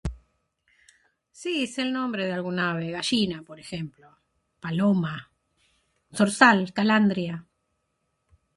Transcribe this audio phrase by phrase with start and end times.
[1.41, 4.07] Sí, sé el nombre de algún ave, gallina, por ejemplo,
[4.59, 5.29] paloma,
[6.11, 7.45] ¡zorzal, calandria!